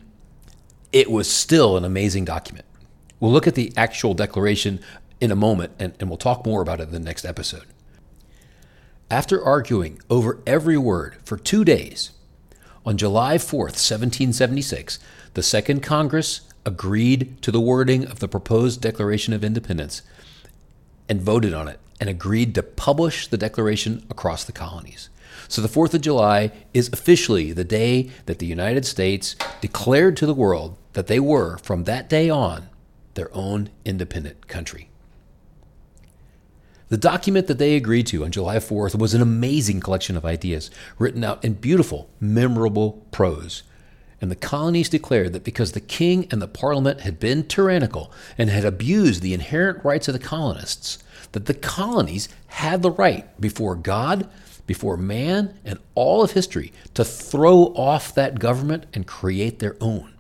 it 0.91 1.11
was 1.11 1.29
still 1.31 1.77
an 1.77 1.85
amazing 1.85 2.25
document. 2.25 2.65
We'll 3.19 3.31
look 3.31 3.45
at 3.45 3.53
the 3.53 3.71
actual 3.77 4.15
declaration 4.15 4.79
in 5.21 5.29
a 5.29 5.35
moment, 5.35 5.73
and, 5.77 5.93
and 5.99 6.09
we'll 6.09 6.17
talk 6.17 6.43
more 6.43 6.63
about 6.63 6.79
it 6.79 6.87
in 6.87 6.91
the 6.91 6.99
next 6.99 7.23
episode. 7.23 7.65
After 9.11 9.45
arguing 9.45 10.01
over 10.09 10.41
every 10.47 10.77
word 10.79 11.17
for 11.23 11.37
two 11.37 11.63
days, 11.63 12.09
on 12.83 12.97
July 12.97 13.37
4th, 13.37 13.77
1776, 13.77 14.97
the 15.35 15.43
Second 15.43 15.83
Congress 15.83 16.41
agreed 16.65 17.41
to 17.41 17.51
the 17.51 17.59
wording 17.61 18.05
of 18.05 18.19
the 18.19 18.27
proposed 18.27 18.81
Declaration 18.81 19.33
of 19.33 19.43
Independence 19.43 20.01
and 21.09 21.21
voted 21.21 21.53
on 21.53 21.67
it 21.67 21.79
and 21.99 22.09
agreed 22.09 22.55
to 22.55 22.63
publish 22.63 23.27
the 23.27 23.37
Declaration 23.37 24.05
across 24.09 24.43
the 24.43 24.51
colonies. 24.51 25.09
So 25.47 25.61
the 25.61 25.67
4th 25.67 25.93
of 25.93 26.01
July 26.01 26.51
is 26.73 26.89
officially 26.93 27.51
the 27.51 27.63
day 27.63 28.09
that 28.25 28.39
the 28.39 28.45
United 28.45 28.85
States 28.85 29.35
declared 29.61 30.17
to 30.17 30.25
the 30.25 30.33
world 30.33 30.77
that 30.93 31.07
they 31.07 31.19
were, 31.19 31.57
from 31.57 31.83
that 31.83 32.09
day 32.09 32.29
on, 32.29 32.69
their 33.15 33.29
own 33.35 33.69
independent 33.85 34.47
country. 34.47 34.89
The 36.89 36.97
document 36.97 37.47
that 37.47 37.57
they 37.57 37.75
agreed 37.75 38.07
to 38.07 38.23
on 38.23 38.31
July 38.31 38.57
4th 38.57 38.97
was 38.97 39.13
an 39.13 39.21
amazing 39.21 39.79
collection 39.81 40.15
of 40.15 40.25
ideas 40.25 40.69
written 40.99 41.23
out 41.23 41.43
in 41.43 41.53
beautiful, 41.53 42.09
memorable 42.19 43.03
prose 43.11 43.63
and 44.23 44.31
the 44.31 44.35
colonies 44.37 44.87
declared 44.87 45.33
that 45.33 45.43
because 45.43 45.73
the 45.73 45.81
king 45.81 46.29
and 46.31 46.41
the 46.41 46.47
parliament 46.47 47.01
had 47.01 47.19
been 47.19 47.43
tyrannical 47.45 48.09
and 48.37 48.49
had 48.49 48.63
abused 48.63 49.21
the 49.21 49.33
inherent 49.33 49.83
rights 49.83 50.07
of 50.07 50.13
the 50.13 50.19
colonists, 50.25 50.97
that 51.33 51.45
the 51.45 51.53
colonies 51.53 52.29
had 52.47 52.81
the 52.81 52.91
right 52.91 53.25
before 53.41 53.75
God, 53.75 54.29
before 54.65 54.95
man, 54.95 55.59
and 55.65 55.77
all 55.93 56.23
of 56.23 56.31
history 56.31 56.71
to 56.93 57.03
throw 57.03 57.73
off 57.75 58.15
that 58.15 58.39
government 58.39 58.85
and 58.93 59.05
create 59.05 59.59
their 59.59 59.75
own. 59.81 60.13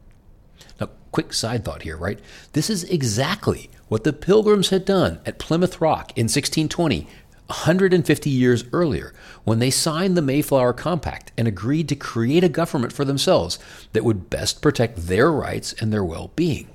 Now, 0.81 0.89
quick 1.13 1.31
side 1.31 1.63
thought 1.63 1.83
here, 1.83 1.95
right? 1.95 2.19
This 2.51 2.69
is 2.69 2.83
exactly 2.83 3.69
what 3.87 4.03
the 4.03 4.11
Pilgrims 4.11 4.67
had 4.67 4.83
done 4.83 5.21
at 5.25 5.39
Plymouth 5.39 5.79
Rock 5.79 6.11
in 6.17 6.23
1620 6.25 7.07
150 7.47 8.29
years 8.29 8.63
earlier 8.71 9.13
when 9.43 9.59
they 9.59 9.69
signed 9.69 10.15
the 10.15 10.21
Mayflower 10.21 10.73
Compact 10.73 11.31
and 11.37 11.47
agreed 11.47 11.89
to 11.89 11.95
create 11.95 12.43
a 12.43 12.49
government 12.49 12.93
for 12.93 13.03
themselves 13.03 13.59
that 13.91 14.03
would 14.05 14.29
best 14.29 14.61
protect 14.61 15.07
their 15.07 15.31
rights 15.31 15.73
and 15.73 15.91
their 15.91 16.03
well 16.03 16.31
being. 16.35 16.67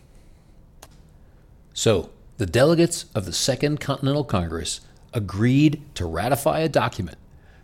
So, 1.72 2.10
the 2.36 2.46
delegates 2.46 3.06
of 3.14 3.24
the 3.24 3.32
Second 3.32 3.80
Continental 3.80 4.24
Congress 4.24 4.80
agreed 5.14 5.82
to 5.94 6.04
ratify 6.06 6.60
a 6.60 6.68
document 6.68 7.18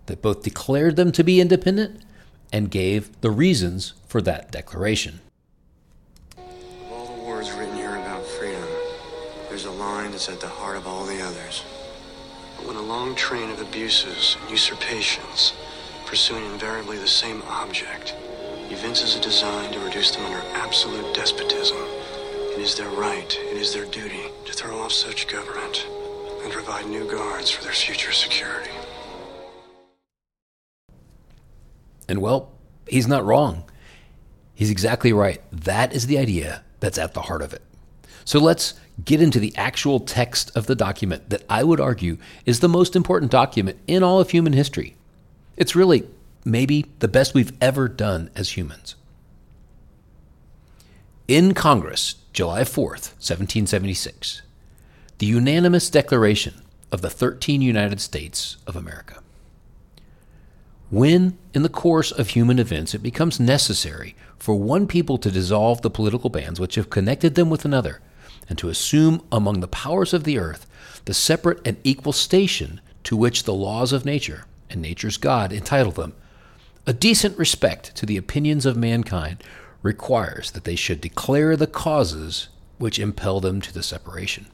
that 0.06 0.22
both 0.22 0.42
declared 0.42 0.96
them 0.96 1.12
to 1.12 1.22
be 1.22 1.40
independent 1.40 2.02
and 2.52 2.70
gave 2.70 3.18
the 3.20 3.30
reasons 3.30 3.92
for 4.06 4.22
that 4.22 4.50
declaration. 4.50 5.20
Of 6.38 6.42
all 6.90 7.06
the 7.16 7.24
words 7.24 7.50
written 7.52 7.74
here 7.74 7.94
about 7.94 8.24
freedom, 8.26 8.64
there's 9.48 9.64
a 9.66 9.70
line 9.70 10.10
that's 10.12 10.28
at 10.28 10.40
the 10.40 10.48
heart 10.48 10.76
of 10.76 10.86
all 10.86 11.04
the 11.04 11.20
others. 11.22 11.62
But 12.58 12.66
when 12.68 12.76
a 12.76 12.82
long 12.82 13.14
train 13.16 13.50
of 13.50 13.60
abuses 13.60 14.36
and 14.40 14.50
usurpations, 14.50 15.54
pursuing 16.06 16.44
invariably 16.46 16.98
the 16.98 17.08
same 17.08 17.42
object, 17.48 18.14
evinces 18.70 19.16
a 19.16 19.20
design 19.20 19.72
to 19.72 19.80
reduce 19.80 20.12
them 20.12 20.24
under 20.26 20.40
absolute 20.56 21.14
despotism, 21.14 21.76
it 22.54 22.60
is 22.60 22.76
their 22.76 22.88
right, 22.90 23.34
it 23.50 23.56
is 23.56 23.72
their 23.74 23.86
duty 23.86 24.24
to 24.44 24.52
throw 24.52 24.78
off 24.80 24.92
such 24.92 25.26
government 25.26 25.86
and 26.42 26.52
provide 26.52 26.86
new 26.86 27.10
guards 27.10 27.50
for 27.50 27.62
their 27.64 27.72
future 27.72 28.12
security. 28.12 28.70
And 32.08 32.20
well, 32.20 32.52
he's 32.86 33.08
not 33.08 33.24
wrong. 33.24 33.64
He's 34.54 34.70
exactly 34.70 35.12
right. 35.12 35.42
That 35.50 35.92
is 35.92 36.06
the 36.06 36.18
idea 36.18 36.62
that's 36.78 36.98
at 36.98 37.14
the 37.14 37.22
heart 37.22 37.42
of 37.42 37.52
it. 37.52 37.62
So 38.24 38.38
let's 38.38 38.74
get 39.02 39.20
into 39.22 39.40
the 39.40 39.54
actual 39.56 40.00
text 40.00 40.52
of 40.56 40.66
the 40.66 40.74
document 40.76 41.30
that 41.30 41.42
I 41.48 41.64
would 41.64 41.80
argue 41.80 42.18
is 42.46 42.60
the 42.60 42.68
most 42.68 42.94
important 42.94 43.32
document 43.32 43.78
in 43.86 44.02
all 44.02 44.20
of 44.20 44.30
human 44.30 44.52
history. 44.52 44.96
It's 45.56 45.74
really 45.74 46.04
maybe 46.44 46.86
the 47.00 47.08
best 47.08 47.34
we've 47.34 47.52
ever 47.60 47.88
done 47.88 48.30
as 48.36 48.50
humans. 48.56 48.94
In 51.26 51.54
Congress, 51.54 52.16
July 52.32 52.62
4th, 52.62 53.14
1776, 53.18 54.42
the 55.18 55.26
unanimous 55.26 55.88
declaration 55.88 56.54
of 56.92 57.00
the 57.00 57.10
13 57.10 57.62
United 57.62 58.00
States 58.00 58.58
of 58.66 58.76
America. 58.76 59.20
When, 60.90 61.38
in 61.54 61.62
the 61.62 61.68
course 61.68 62.12
of 62.12 62.28
human 62.30 62.58
events, 62.58 62.94
it 62.94 62.98
becomes 63.02 63.40
necessary 63.40 64.14
for 64.38 64.54
one 64.54 64.86
people 64.86 65.16
to 65.18 65.30
dissolve 65.30 65.82
the 65.82 65.90
political 65.90 66.30
bands 66.30 66.60
which 66.60 66.74
have 66.76 66.90
connected 66.90 67.34
them 67.34 67.48
with 67.48 67.64
another, 67.64 68.00
and 68.48 68.58
to 68.58 68.68
assume 68.68 69.22
among 69.32 69.60
the 69.60 69.68
powers 69.68 70.12
of 70.12 70.24
the 70.24 70.38
earth 70.38 70.66
the 71.04 71.14
separate 71.14 71.60
and 71.66 71.76
equal 71.84 72.12
station 72.12 72.80
to 73.04 73.16
which 73.16 73.44
the 73.44 73.54
laws 73.54 73.92
of 73.92 74.04
nature 74.04 74.46
and 74.70 74.80
nature's 74.80 75.16
God 75.16 75.52
entitle 75.52 75.92
them. 75.92 76.14
A 76.86 76.92
decent 76.92 77.38
respect 77.38 77.94
to 77.96 78.06
the 78.06 78.16
opinions 78.16 78.66
of 78.66 78.76
mankind 78.76 79.42
requires 79.82 80.50
that 80.52 80.64
they 80.64 80.76
should 80.76 81.00
declare 81.00 81.56
the 81.56 81.66
causes 81.66 82.48
which 82.78 82.98
impel 82.98 83.40
them 83.40 83.60
to 83.60 83.72
the 83.72 83.82
separation. 83.82 84.46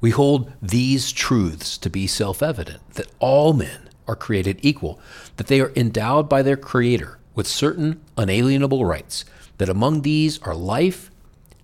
We 0.00 0.10
hold 0.10 0.52
these 0.62 1.12
truths 1.12 1.76
to 1.78 1.90
be 1.90 2.06
self 2.06 2.42
evident 2.42 2.88
that 2.94 3.08
all 3.18 3.52
men 3.52 3.88
are 4.08 4.16
created 4.16 4.58
equal, 4.62 4.98
that 5.36 5.46
they 5.46 5.60
are 5.60 5.72
endowed 5.76 6.28
by 6.28 6.42
their 6.42 6.56
Creator 6.56 7.18
with 7.34 7.46
certain 7.46 8.00
unalienable 8.16 8.84
rights, 8.84 9.24
that 9.58 9.68
among 9.68 10.02
these 10.02 10.40
are 10.42 10.54
life 10.54 11.09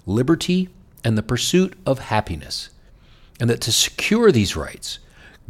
liberty, 0.06 0.68
and 1.04 1.18
the 1.18 1.22
pursuit 1.22 1.76
of 1.84 1.98
happiness, 1.98 2.70
and 3.40 3.50
that 3.50 3.60
to 3.60 3.72
secure 3.72 4.32
these 4.32 4.56
rights, 4.56 4.98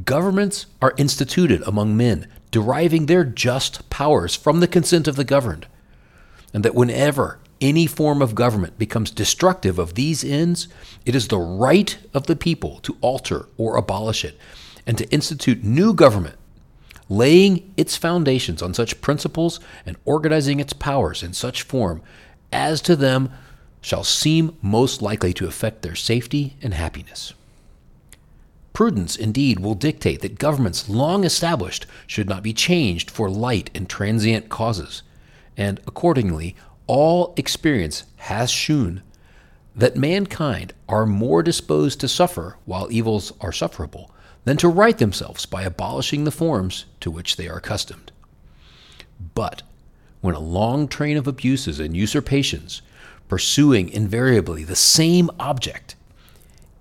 governments 0.05 0.67
are 0.83 0.95
instituted 0.97 1.63
among 1.67 1.97
men, 1.97 2.27
deriving 2.51 3.07
their 3.07 3.25
just 3.25 3.89
powers 3.91 4.35
from 4.35 4.61
the 4.61 4.67
consent 4.69 5.07
of 5.07 5.17
the 5.17 5.25
governed, 5.25 5.67
and 6.53 6.65
that 6.65 6.75
whenever 6.75 7.39
any 7.61 7.87
form 7.87 8.21
of 8.21 8.35
government 8.35 8.79
becomes 8.79 9.11
destructive 9.11 9.79
of 9.79 9.95
these 9.95 10.23
ends, 10.25 10.69
it 11.07 11.15
is 11.15 11.29
the 11.29 11.39
right 11.39 11.99
of 12.13 12.27
the 12.27 12.37
people 12.37 12.81
to 12.81 12.97
alter 13.01 13.47
or 13.57 13.77
abolish 13.77 14.25
it, 14.25 14.37
and 14.87 14.99
to 14.99 15.09
institute 15.11 15.65
new 15.65 15.95
government, 15.95 16.37
laying 17.09 17.73
its 17.77 17.97
foundations 17.97 18.61
on 18.63 18.75
such 18.75 19.01
principles 19.01 19.59
and 19.87 19.97
organizing 20.05 20.61
its 20.61 20.73
powers 20.75 21.23
in 21.23 21.33
such 21.33 21.63
form 21.63 22.03
as 22.53 22.83
to 22.83 22.95
them 22.97 23.31
shall 23.87 24.03
seem 24.03 24.53
most 24.61 25.01
likely 25.01 25.33
to 25.33 25.47
affect 25.47 25.83
their 25.83 25.95
safety 25.95 26.57
and 26.61 26.75
happiness. 26.75 27.33
Prudence 28.73 29.15
indeed 29.15 29.61
will 29.61 29.77
dictate 29.77 30.21
that 30.23 30.41
governments 30.41 30.89
long 30.89 31.23
established 31.23 31.87
should 32.05 32.29
not 32.29 32.43
be 32.43 32.53
changed 32.53 33.09
for 33.09 33.31
light 33.31 33.71
and 33.77 33.89
transient 33.89 34.49
causes, 34.49 35.05
and 35.57 35.79
accordingly, 35.87 36.57
all 36.89 37.33
experience 37.37 38.03
has 38.17 38.51
shewn 38.51 39.01
that 39.77 39.95
mankind 39.95 40.73
are 40.89 41.07
more 41.07 41.41
disposed 41.45 42.01
to 42.01 42.09
suffer 42.09 42.57
while 42.65 42.89
evils 42.91 43.33
are 43.41 43.53
sufferable 43.53 44.11
than 44.43 44.57
to 44.57 44.67
right 44.67 44.99
themselves 44.99 45.47
by 45.47 45.63
abolishing 45.63 46.25
the 46.25 46.33
forms 46.33 46.87
to 46.99 47.09
which 47.09 47.37
they 47.37 47.49
are 47.49 47.59
accustomed. 47.59 48.11
But 49.37 49.63
when 50.23 50.35
a 50.35 50.41
long 50.41 50.89
train 50.89 51.17
of 51.17 51.29
abuses 51.29 51.79
and 51.79 51.97
usurpations, 51.97 52.83
pursuing 53.29 53.89
invariably 53.89 54.65
the 54.65 54.77
same 54.77 55.31
object, 55.41 55.95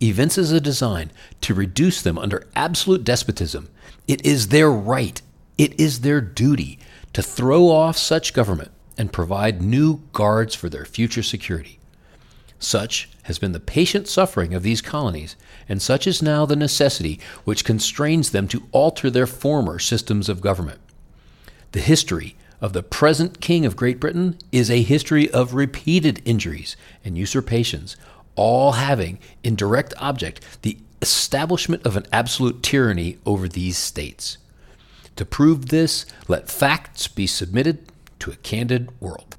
evinces 0.01 0.51
a 0.51 0.61
design 0.61 1.11
to 1.41 1.53
reduce 1.53 2.01
them 2.01 2.17
under 2.19 2.47
absolute 2.55 3.03
despotism. 3.03 3.69
It 4.07 4.23
is 4.25 4.49
their 4.49 4.69
right, 4.71 5.21
it 5.57 5.79
is 5.79 6.01
their 6.01 6.21
duty 6.21 6.79
to 7.13 7.23
throw 7.23 7.69
off 7.69 7.97
such 7.97 8.33
government 8.33 8.71
and 8.97 9.13
provide 9.13 9.61
new 9.61 10.01
guards 10.11 10.53
for 10.53 10.69
their 10.69 10.85
future 10.85 11.23
security. 11.23 11.79
Such 12.59 13.09
has 13.23 13.39
been 13.39 13.51
the 13.53 13.59
patient 13.59 14.07
suffering 14.07 14.53
of 14.53 14.63
these 14.63 14.81
colonies, 14.81 15.35
and 15.67 15.81
such 15.81 16.07
is 16.07 16.21
now 16.21 16.45
the 16.45 16.55
necessity 16.55 17.19
which 17.43 17.65
constrains 17.65 18.31
them 18.31 18.47
to 18.49 18.67
alter 18.71 19.09
their 19.09 19.27
former 19.27 19.79
systems 19.79 20.29
of 20.29 20.41
government. 20.41 20.79
The 21.73 21.79
history 21.81 22.35
of 22.62 22.74
the 22.74 22.83
present 22.83 23.41
King 23.41 23.65
of 23.65 23.75
Great 23.75 24.00
Britain 24.00 24.38
is 24.51 24.69
a 24.71 24.81
history 24.81 25.29
of 25.31 25.53
repeated 25.53 26.21
injuries 26.25 26.75
and 27.03 27.17
usurpations, 27.17 27.95
all 28.35 28.74
having 28.74 29.19
in 29.43 29.55
direct 29.55 29.93
object 29.97 30.43
the 30.62 30.77
establishment 31.01 31.85
of 31.85 31.97
an 31.97 32.05
absolute 32.12 32.63
tyranny 32.63 33.17
over 33.25 33.47
these 33.47 33.77
states. 33.77 34.38
To 35.17 35.25
prove 35.25 35.67
this, 35.69 36.05
let 36.27 36.50
facts 36.50 37.07
be 37.07 37.27
submitted 37.27 37.79
to 38.19 38.31
a 38.31 38.35
candid 38.38 38.89
world. 39.00 39.38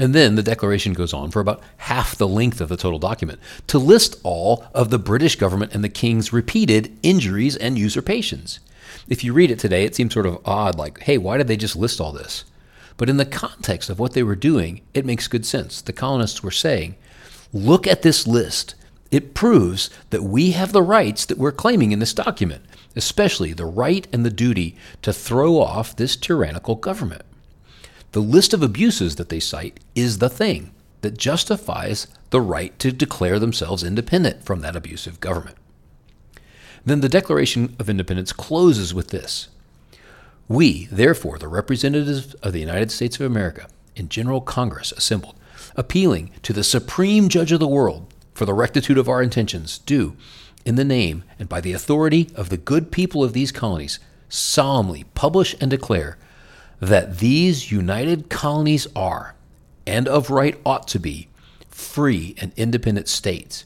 And 0.00 0.14
then 0.14 0.36
the 0.36 0.44
declaration 0.44 0.92
goes 0.92 1.12
on 1.12 1.32
for 1.32 1.40
about 1.40 1.60
half 1.78 2.14
the 2.14 2.28
length 2.28 2.60
of 2.60 2.68
the 2.68 2.76
total 2.76 3.00
document 3.00 3.40
to 3.66 3.78
list 3.80 4.20
all 4.22 4.64
of 4.72 4.90
the 4.90 4.98
British 4.98 5.34
government 5.34 5.74
and 5.74 5.82
the 5.82 5.88
king's 5.88 6.32
repeated 6.32 6.96
injuries 7.02 7.56
and 7.56 7.76
usurpations. 7.76 8.60
If 9.08 9.22
you 9.24 9.32
read 9.32 9.50
it 9.50 9.58
today, 9.58 9.84
it 9.84 9.94
seems 9.94 10.14
sort 10.14 10.26
of 10.26 10.38
odd, 10.44 10.76
like, 10.76 11.00
hey, 11.00 11.18
why 11.18 11.36
did 11.36 11.48
they 11.48 11.56
just 11.56 11.76
list 11.76 12.00
all 12.00 12.12
this? 12.12 12.44
But 12.96 13.10
in 13.10 13.16
the 13.16 13.24
context 13.26 13.90
of 13.90 13.98
what 13.98 14.12
they 14.12 14.22
were 14.22 14.34
doing, 14.36 14.80
it 14.94 15.06
makes 15.06 15.28
good 15.28 15.46
sense. 15.46 15.80
The 15.80 15.92
colonists 15.92 16.42
were 16.42 16.50
saying, 16.50 16.96
look 17.52 17.86
at 17.86 18.02
this 18.02 18.26
list. 18.26 18.74
It 19.10 19.34
proves 19.34 19.88
that 20.10 20.22
we 20.24 20.50
have 20.52 20.72
the 20.72 20.82
rights 20.82 21.24
that 21.26 21.38
we're 21.38 21.52
claiming 21.52 21.92
in 21.92 21.98
this 21.98 22.12
document, 22.14 22.62
especially 22.96 23.52
the 23.52 23.64
right 23.66 24.06
and 24.12 24.24
the 24.24 24.30
duty 24.30 24.76
to 25.02 25.12
throw 25.12 25.58
off 25.60 25.96
this 25.96 26.16
tyrannical 26.16 26.74
government. 26.74 27.22
The 28.12 28.20
list 28.20 28.52
of 28.54 28.62
abuses 28.62 29.16
that 29.16 29.28
they 29.28 29.40
cite 29.40 29.80
is 29.94 30.18
the 30.18 30.28
thing 30.30 30.72
that 31.02 31.16
justifies 31.18 32.08
the 32.30 32.40
right 32.40 32.76
to 32.80 32.90
declare 32.90 33.38
themselves 33.38 33.84
independent 33.84 34.44
from 34.44 34.60
that 34.60 34.74
abusive 34.76 35.20
government. 35.20 35.56
Then 36.84 37.00
the 37.00 37.08
Declaration 37.08 37.74
of 37.78 37.88
Independence 37.88 38.32
closes 38.32 38.94
with 38.94 39.08
this 39.08 39.48
We, 40.46 40.86
therefore, 40.90 41.38
the 41.38 41.48
representatives 41.48 42.34
of 42.34 42.52
the 42.52 42.60
United 42.60 42.90
States 42.90 43.16
of 43.18 43.22
America 43.26 43.68
in 43.96 44.08
General 44.08 44.40
Congress 44.40 44.92
assembled, 44.92 45.34
appealing 45.76 46.30
to 46.42 46.52
the 46.52 46.64
supreme 46.64 47.28
judge 47.28 47.52
of 47.52 47.60
the 47.60 47.68
world 47.68 48.12
for 48.32 48.44
the 48.46 48.54
rectitude 48.54 48.98
of 48.98 49.08
our 49.08 49.22
intentions, 49.22 49.78
do, 49.78 50.16
in 50.64 50.76
the 50.76 50.84
name 50.84 51.24
and 51.38 51.48
by 51.48 51.60
the 51.60 51.72
authority 51.72 52.30
of 52.34 52.48
the 52.48 52.56
good 52.56 52.92
people 52.92 53.24
of 53.24 53.32
these 53.32 53.50
colonies, 53.50 53.98
solemnly 54.28 55.04
publish 55.14 55.56
and 55.60 55.70
declare 55.70 56.18
that 56.80 57.18
these 57.18 57.72
united 57.72 58.28
colonies 58.28 58.86
are, 58.94 59.34
and 59.86 60.06
of 60.06 60.30
right 60.30 60.58
ought 60.64 60.86
to 60.86 61.00
be, 61.00 61.28
free 61.68 62.34
and 62.40 62.52
independent 62.56 63.08
states 63.08 63.64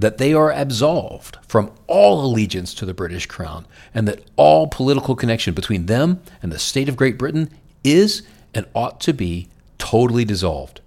that 0.00 0.16
they 0.16 0.32
are 0.32 0.50
absolved 0.50 1.36
from 1.46 1.70
all 1.86 2.24
allegiance 2.24 2.72
to 2.72 2.86
the 2.86 2.94
British 2.94 3.26
crown 3.26 3.66
and 3.92 4.08
that 4.08 4.22
all 4.36 4.66
political 4.66 5.14
connection 5.14 5.52
between 5.52 5.86
them 5.86 6.20
and 6.42 6.50
the 6.50 6.58
state 6.58 6.88
of 6.88 6.96
Great 6.96 7.18
Britain 7.18 7.50
is 7.84 8.22
and 8.54 8.64
ought 8.74 8.98
to 9.02 9.12
be 9.12 9.48
totally 9.76 10.24
dissolved. 10.24 10.80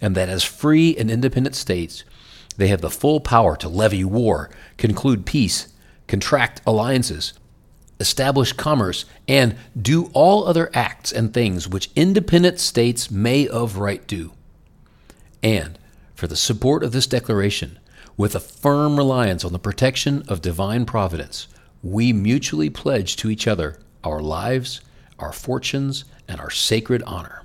And 0.00 0.14
that 0.14 0.28
as 0.28 0.44
free 0.44 0.96
and 0.96 1.10
independent 1.10 1.56
states, 1.56 2.04
they 2.56 2.68
have 2.68 2.80
the 2.80 2.90
full 2.90 3.18
power 3.18 3.56
to 3.56 3.68
levy 3.68 4.04
war, 4.04 4.50
conclude 4.76 5.26
peace, 5.26 5.72
contract 6.06 6.60
alliances, 6.64 7.32
establish 7.98 8.52
commerce, 8.52 9.04
and 9.26 9.56
do 9.80 10.10
all 10.14 10.46
other 10.46 10.70
acts 10.72 11.10
and 11.10 11.34
things 11.34 11.66
which 11.66 11.90
independent 11.96 12.60
states 12.60 13.10
may 13.10 13.48
of 13.48 13.78
right 13.78 14.06
do. 14.06 14.30
And 15.42 15.76
for 16.14 16.28
the 16.28 16.36
support 16.36 16.84
of 16.84 16.92
this 16.92 17.08
declaration, 17.08 17.80
with 18.18 18.34
a 18.34 18.40
firm 18.40 18.96
reliance 18.96 19.44
on 19.44 19.52
the 19.52 19.60
protection 19.60 20.24
of 20.26 20.42
divine 20.42 20.84
providence, 20.86 21.46
we 21.84 22.12
mutually 22.12 22.68
pledge 22.68 23.14
to 23.18 23.30
each 23.30 23.46
other 23.46 23.78
our 24.02 24.20
lives, 24.20 24.80
our 25.20 25.32
fortunes, 25.32 26.04
and 26.26 26.40
our 26.40 26.50
sacred 26.50 27.00
honor. 27.06 27.44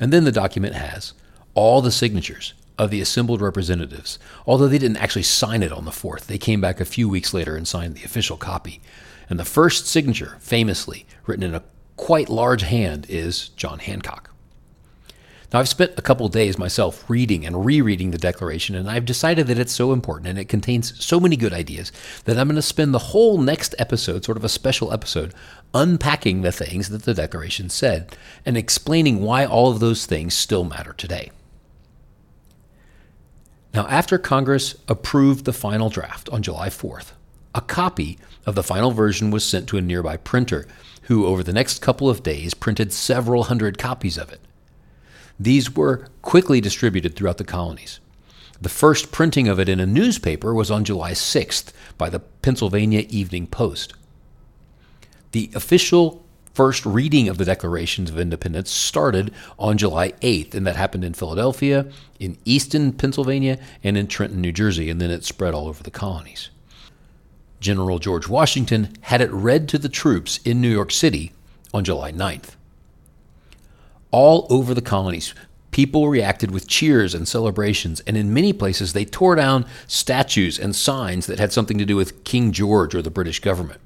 And 0.00 0.12
then 0.12 0.24
the 0.24 0.32
document 0.32 0.74
has 0.74 1.12
all 1.54 1.80
the 1.80 1.92
signatures 1.92 2.54
of 2.76 2.90
the 2.90 3.00
assembled 3.00 3.40
representatives, 3.40 4.18
although 4.46 4.66
they 4.66 4.78
didn't 4.78 4.96
actually 4.96 5.22
sign 5.22 5.62
it 5.62 5.70
on 5.70 5.84
the 5.84 5.92
4th. 5.92 6.22
They 6.26 6.38
came 6.38 6.60
back 6.60 6.80
a 6.80 6.84
few 6.84 7.08
weeks 7.08 7.32
later 7.32 7.54
and 7.54 7.68
signed 7.68 7.94
the 7.94 8.02
official 8.04 8.36
copy. 8.36 8.80
And 9.30 9.38
the 9.38 9.44
first 9.44 9.86
signature, 9.86 10.38
famously 10.40 11.06
written 11.24 11.44
in 11.44 11.54
a 11.54 11.62
quite 11.96 12.28
large 12.28 12.62
hand, 12.62 13.06
is 13.08 13.50
John 13.50 13.78
Hancock. 13.78 14.30
Now, 15.52 15.60
I've 15.60 15.68
spent 15.68 15.92
a 15.96 16.02
couple 16.02 16.28
days 16.28 16.58
myself 16.58 17.08
reading 17.08 17.46
and 17.46 17.64
rereading 17.64 18.10
the 18.10 18.18
Declaration, 18.18 18.74
and 18.74 18.90
I've 18.90 19.04
decided 19.04 19.46
that 19.46 19.58
it's 19.60 19.72
so 19.72 19.92
important 19.92 20.26
and 20.28 20.38
it 20.40 20.48
contains 20.48 21.02
so 21.04 21.20
many 21.20 21.36
good 21.36 21.52
ideas 21.52 21.92
that 22.24 22.36
I'm 22.36 22.48
going 22.48 22.56
to 22.56 22.62
spend 22.62 22.92
the 22.92 22.98
whole 22.98 23.38
next 23.38 23.74
episode, 23.78 24.24
sort 24.24 24.36
of 24.36 24.44
a 24.44 24.48
special 24.48 24.92
episode, 24.92 25.32
unpacking 25.72 26.42
the 26.42 26.50
things 26.50 26.88
that 26.88 27.04
the 27.04 27.14
Declaration 27.14 27.70
said 27.70 28.16
and 28.44 28.56
explaining 28.56 29.20
why 29.20 29.46
all 29.46 29.70
of 29.70 29.78
those 29.78 30.04
things 30.04 30.34
still 30.34 30.64
matter 30.64 30.94
today. 30.94 31.30
Now, 33.72 33.86
after 33.86 34.18
Congress 34.18 34.74
approved 34.88 35.44
the 35.44 35.52
final 35.52 35.90
draft 35.90 36.28
on 36.30 36.42
July 36.42 36.70
4th, 36.70 37.12
a 37.54 37.60
copy 37.60 38.18
of 38.46 38.56
the 38.56 38.62
final 38.64 38.90
version 38.90 39.30
was 39.30 39.44
sent 39.44 39.68
to 39.68 39.76
a 39.76 39.80
nearby 39.82 40.16
printer, 40.16 40.66
who 41.02 41.24
over 41.24 41.42
the 41.44 41.52
next 41.52 41.80
couple 41.80 42.10
of 42.10 42.22
days 42.24 42.52
printed 42.52 42.92
several 42.92 43.44
hundred 43.44 43.78
copies 43.78 44.18
of 44.18 44.32
it. 44.32 44.40
These 45.38 45.74
were 45.76 46.08
quickly 46.22 46.60
distributed 46.60 47.14
throughout 47.14 47.38
the 47.38 47.44
colonies. 47.44 48.00
The 48.60 48.68
first 48.70 49.12
printing 49.12 49.48
of 49.48 49.60
it 49.60 49.68
in 49.68 49.80
a 49.80 49.86
newspaper 49.86 50.54
was 50.54 50.70
on 50.70 50.84
July 50.84 51.12
6th 51.12 51.72
by 51.98 52.08
the 52.08 52.20
Pennsylvania 52.20 53.04
Evening 53.10 53.46
Post. 53.46 53.92
The 55.32 55.50
official 55.54 56.24
first 56.54 56.86
reading 56.86 57.28
of 57.28 57.36
the 57.36 57.44
Declarations 57.44 58.08
of 58.08 58.18
Independence 58.18 58.70
started 58.70 59.30
on 59.58 59.76
July 59.76 60.12
8th, 60.22 60.54
and 60.54 60.66
that 60.66 60.76
happened 60.76 61.04
in 61.04 61.12
Philadelphia, 61.12 61.84
in 62.18 62.38
Easton, 62.46 62.94
Pennsylvania, 62.94 63.58
and 63.84 63.98
in 63.98 64.06
Trenton, 64.06 64.40
New 64.40 64.52
Jersey, 64.52 64.88
and 64.88 64.98
then 65.02 65.10
it 65.10 65.22
spread 65.22 65.52
all 65.52 65.68
over 65.68 65.82
the 65.82 65.90
colonies. 65.90 66.48
General 67.60 67.98
George 67.98 68.26
Washington 68.26 68.96
had 69.02 69.20
it 69.20 69.30
read 69.30 69.68
to 69.68 69.76
the 69.76 69.88
troops 69.90 70.40
in 70.46 70.62
New 70.62 70.70
York 70.70 70.90
City 70.92 71.32
on 71.74 71.84
July 71.84 72.10
9th 72.10 72.54
all 74.16 74.46
over 74.48 74.72
the 74.72 74.80
colonies. 74.80 75.34
People 75.72 76.08
reacted 76.08 76.50
with 76.50 76.66
cheers 76.66 77.12
and 77.14 77.28
celebrations, 77.28 78.00
and 78.06 78.16
in 78.16 78.32
many 78.32 78.50
places 78.54 78.94
they 78.94 79.04
tore 79.04 79.34
down 79.34 79.66
statues 79.86 80.58
and 80.58 80.74
signs 80.74 81.26
that 81.26 81.38
had 81.38 81.52
something 81.52 81.76
to 81.76 81.84
do 81.84 81.96
with 81.96 82.24
King 82.24 82.50
George 82.50 82.94
or 82.94 83.02
the 83.02 83.10
British 83.10 83.40
government. 83.40 83.78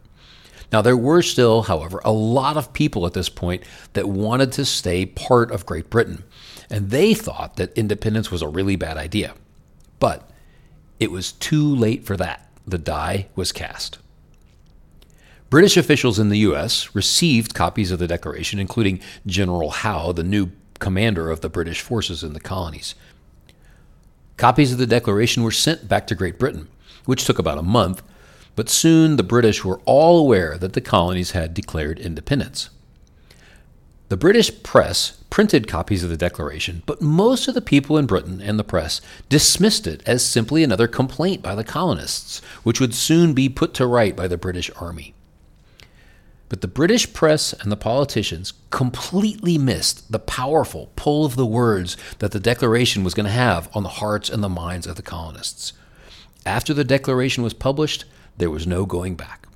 Now, 0.72 0.82
there 0.82 0.96
were 0.96 1.20
still, 1.22 1.62
however, 1.62 2.00
a 2.04 2.12
lot 2.12 2.56
of 2.56 2.72
people 2.72 3.04
at 3.06 3.12
this 3.12 3.28
point 3.28 3.64
that 3.94 4.08
wanted 4.08 4.52
to 4.52 4.64
stay 4.64 5.04
part 5.04 5.50
of 5.50 5.66
Great 5.66 5.90
Britain, 5.90 6.22
and 6.70 6.90
they 6.90 7.12
thought 7.12 7.56
that 7.56 7.76
independence 7.76 8.30
was 8.30 8.40
a 8.40 8.46
really 8.46 8.76
bad 8.76 8.96
idea. 8.96 9.34
But 9.98 10.30
it 11.00 11.10
was 11.10 11.32
too 11.32 11.74
late 11.74 12.04
for 12.06 12.16
that. 12.18 12.48
The 12.64 12.78
die 12.78 13.26
was 13.34 13.50
cast. 13.50 13.98
British 15.50 15.76
officials 15.76 16.20
in 16.20 16.28
the 16.28 16.38
U.S. 16.46 16.94
received 16.94 17.54
copies 17.56 17.90
of 17.90 17.98
the 17.98 18.06
declaration, 18.06 18.60
including 18.60 19.00
General 19.26 19.70
Howe, 19.70 20.12
the 20.12 20.22
new 20.22 20.52
commander 20.78 21.28
of 21.28 21.40
the 21.40 21.48
British 21.48 21.80
forces 21.80 22.22
in 22.22 22.34
the 22.34 22.40
colonies. 22.40 22.94
Copies 24.36 24.70
of 24.70 24.78
the 24.78 24.86
declaration 24.86 25.42
were 25.42 25.50
sent 25.50 25.88
back 25.88 26.06
to 26.06 26.14
Great 26.14 26.38
Britain, 26.38 26.68
which 27.04 27.24
took 27.24 27.40
about 27.40 27.58
a 27.58 27.62
month, 27.64 28.00
but 28.54 28.68
soon 28.68 29.16
the 29.16 29.24
British 29.24 29.64
were 29.64 29.80
all 29.86 30.20
aware 30.20 30.56
that 30.56 30.74
the 30.74 30.80
colonies 30.80 31.32
had 31.32 31.52
declared 31.52 31.98
independence. 31.98 32.70
The 34.08 34.16
British 34.16 34.62
press 34.62 35.18
printed 35.30 35.66
copies 35.66 36.02
of 36.04 36.10
the 36.10 36.16
Declaration, 36.16 36.82
but 36.86 37.00
most 37.00 37.48
of 37.48 37.54
the 37.54 37.60
people 37.60 37.98
in 37.98 38.06
Britain 38.06 38.40
and 38.40 38.58
the 38.58 38.64
press 38.64 39.00
dismissed 39.28 39.86
it 39.88 40.02
as 40.06 40.24
simply 40.24 40.62
another 40.62 40.86
complaint 40.88 41.42
by 41.42 41.54
the 41.56 41.62
colonists, 41.64 42.40
which 42.62 42.80
would 42.80 42.94
soon 42.94 43.34
be 43.34 43.48
put 43.48 43.74
to 43.74 43.86
right 43.86 44.14
by 44.16 44.26
the 44.28 44.36
British 44.38 44.70
Army. 44.80 45.14
But 46.50 46.60
the 46.62 46.68
British 46.68 47.10
press 47.14 47.52
and 47.54 47.70
the 47.70 47.76
politicians 47.76 48.52
completely 48.70 49.56
missed 49.56 50.10
the 50.10 50.18
powerful 50.18 50.90
pull 50.96 51.24
of 51.24 51.36
the 51.36 51.46
words 51.46 51.96
that 52.18 52.32
the 52.32 52.40
Declaration 52.40 53.04
was 53.04 53.14
going 53.14 53.26
to 53.26 53.30
have 53.32 53.70
on 53.72 53.84
the 53.84 53.88
hearts 54.02 54.28
and 54.28 54.42
the 54.42 54.48
minds 54.48 54.84
of 54.86 54.96
the 54.96 55.02
colonists. 55.02 55.72
After 56.44 56.74
the 56.74 56.82
Declaration 56.82 57.44
was 57.44 57.54
published, 57.54 58.04
there 58.36 58.50
was 58.50 58.66
no 58.66 58.84
going 58.84 59.14
back. 59.14 59.46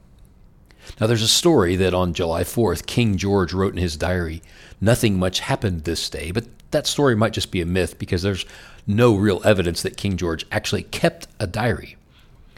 Now, 1.00 1.08
there's 1.08 1.22
a 1.22 1.26
story 1.28 1.74
that 1.76 1.94
on 1.94 2.14
July 2.14 2.44
4th, 2.44 2.86
King 2.86 3.16
George 3.16 3.52
wrote 3.52 3.72
in 3.72 3.80
his 3.80 3.96
diary, 3.96 4.40
Nothing 4.80 5.18
much 5.18 5.40
happened 5.40 5.82
this 5.82 6.08
day, 6.08 6.30
but 6.30 6.44
that 6.70 6.86
story 6.86 7.16
might 7.16 7.32
just 7.32 7.50
be 7.50 7.60
a 7.60 7.66
myth 7.66 7.98
because 7.98 8.22
there's 8.22 8.46
no 8.86 9.16
real 9.16 9.40
evidence 9.44 9.82
that 9.82 9.96
King 9.96 10.16
George 10.16 10.46
actually 10.52 10.84
kept 10.84 11.26
a 11.40 11.48
diary. 11.48 11.96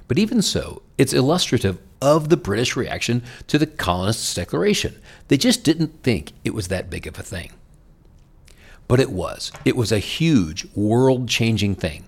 But 0.08 0.18
even 0.18 0.42
so, 0.42 0.82
it's 0.98 1.14
illustrative 1.14 1.78
of 2.00 2.28
the 2.28 2.36
British 2.36 2.76
reaction 2.76 3.22
to 3.46 3.58
the 3.58 3.66
colonists' 3.66 4.34
declaration. 4.34 4.94
They 5.28 5.36
just 5.36 5.64
didn't 5.64 6.02
think 6.02 6.32
it 6.44 6.54
was 6.54 6.68
that 6.68 6.90
big 6.90 7.06
of 7.06 7.18
a 7.18 7.22
thing. 7.22 7.52
But 8.88 9.00
it 9.00 9.10
was. 9.10 9.50
It 9.64 9.76
was 9.76 9.90
a 9.92 9.98
huge, 9.98 10.66
world 10.74 11.28
changing 11.28 11.74
thing. 11.76 12.04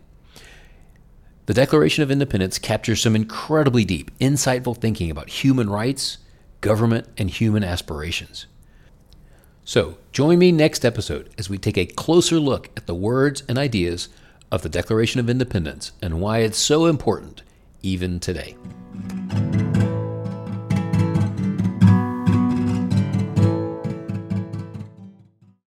The 1.46 1.54
Declaration 1.54 2.02
of 2.02 2.10
Independence 2.10 2.58
captures 2.58 3.00
some 3.00 3.16
incredibly 3.16 3.84
deep, 3.84 4.16
insightful 4.18 4.76
thinking 4.76 5.10
about 5.10 5.30
human 5.30 5.70
rights, 5.70 6.18
government, 6.60 7.08
and 7.16 7.30
human 7.30 7.64
aspirations. 7.64 8.46
So, 9.64 9.96
join 10.12 10.38
me 10.38 10.52
next 10.52 10.84
episode 10.84 11.30
as 11.38 11.48
we 11.50 11.56
take 11.58 11.78
a 11.78 11.86
closer 11.86 12.36
look 12.38 12.70
at 12.76 12.86
the 12.86 12.94
words 12.94 13.42
and 13.48 13.58
ideas 13.58 14.08
of 14.52 14.60
the 14.62 14.68
Declaration 14.68 15.20
of 15.20 15.28
Independence 15.30 15.92
and 16.02 16.20
why 16.20 16.38
it's 16.38 16.58
so 16.58 16.84
important 16.86 17.42
even 17.82 18.20
today. 18.20 18.56